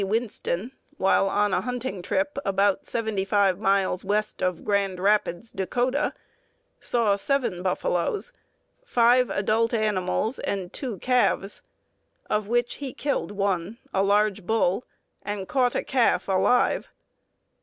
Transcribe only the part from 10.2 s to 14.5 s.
and two calves; of which he killed one, a large